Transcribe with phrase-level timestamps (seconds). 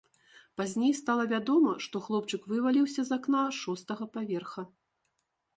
[0.59, 4.61] Пазней стала вядома, што хлопчык вываліўся з акна шостага паверха.